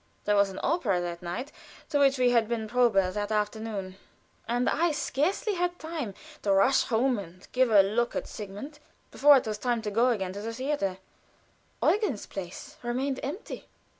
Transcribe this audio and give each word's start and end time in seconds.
There 0.25 0.35
was 0.35 0.49
an 0.49 0.59
opera 0.63 0.99
that 0.99 1.21
night 1.21 1.51
to 1.89 1.99
which 1.99 2.17
we 2.17 2.31
had 2.31 2.47
probe 2.67 2.93
that 2.95 3.31
afternoon, 3.31 3.97
and 4.47 4.67
I 4.67 4.89
scarcely 4.93 5.53
had 5.53 5.77
time 5.77 6.15
to 6.41 6.51
rush 6.51 6.85
home 6.85 7.19
and 7.19 7.47
give 7.51 7.69
a 7.69 7.83
look 7.83 8.15
at 8.15 8.27
Sigmund 8.27 8.79
before 9.11 9.37
it 9.37 9.45
was 9.45 9.59
time 9.59 9.83
to 9.83 9.91
go 9.91 10.09
again 10.09 10.33
to 10.33 10.41
the 10.41 10.55
theater. 10.55 10.97
Eugen's 11.83 12.25
place 12.25 12.77
remained 12.81 13.19
empty. 13.21 13.67